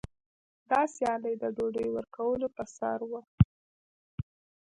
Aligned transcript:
دا 0.69 0.81
سیالي 0.95 1.33
د 1.39 1.43
ډوډۍ 1.55 1.87
ورکولو 1.91 2.47
په 2.55 2.63
سر 2.75 2.99
وه. 3.09 3.21